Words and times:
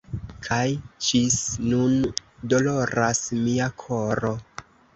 Kaj 0.45 0.61
ĝis 1.07 1.35
nun 1.67 1.93
doloras 2.55 3.23
mia 3.45 3.71
koro! 3.87 4.37